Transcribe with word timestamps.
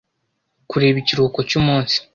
Kureba 0.69 0.97
ikiruhuko 0.99 1.39
cy'umunsi! 1.49 1.97